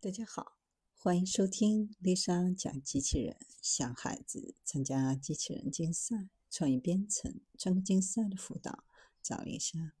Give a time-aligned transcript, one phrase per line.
[0.00, 0.52] 大家好，
[0.94, 3.36] 欢迎收听丽莎讲机器人。
[3.60, 8.84] 小孩子参加机器人竞赛、创意编程、创客竞赛的辅导，
[9.20, 9.94] 找丽莎。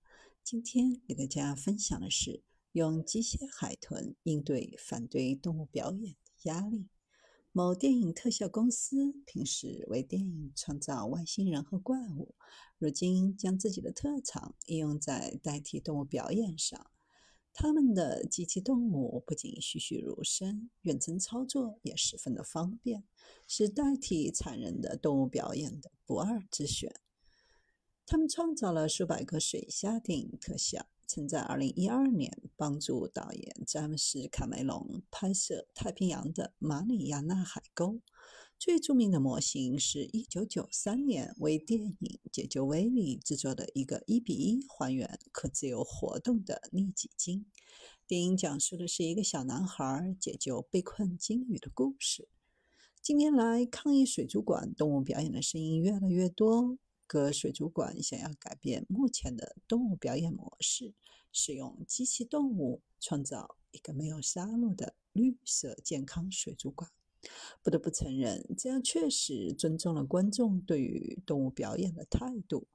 [0.44, 6.86] 今天给大家分享的是用机械海豚应对反对动物表演的压力。
[7.50, 12.36] 某电影特效公司平时为电影创造外星人和怪物，
[12.78, 16.88] 如今将自己的特长应用在代替动物表演上。
[17.60, 23.02] 他们的机器动物不仅栩栩如生，远程操作也十分的方便，
[23.48, 26.94] 是代替残忍的动物表演的不二之选。
[28.06, 30.86] 他们创造了数百个水下电影特效。
[31.08, 37.94] 曾在2012年帮助导演詹姆斯·卡梅隆拍摄《太平洋的马里亚纳海沟》。
[38.58, 41.96] 最著名的模型是1993年为电影
[42.32, 47.46] 《解救威利》制作的一个1比1还原可自由活动的利己鲸。
[48.04, 52.28] 电影讲述的是一个小男孩解救被困鲸鱼的故事。
[53.00, 56.78] 近年来，抗议水族馆动物表演的声音越来越多。
[57.06, 60.94] 各水族馆想要改变目前的动物表演模式，
[61.30, 66.90] 使用机器动物创造一个没有杀戮的绿色健康水族馆。
[67.62, 72.68] 不得不承认，这样确实尊重了观众对于动物表演的态度。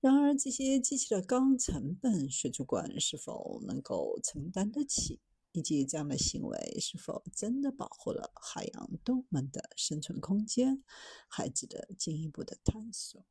[0.00, 5.20] 然而，这些机器的高成本，水族馆是否能够承担得起？
[5.52, 10.82] 以及这样的行为是否真的保护了海洋动物们的生存空间？
[11.28, 13.24] 还值得进一步的探索。